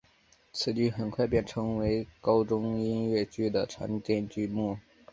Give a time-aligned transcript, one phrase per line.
[0.51, 4.79] 此剧很快便成为高中音乐剧的常见剧目。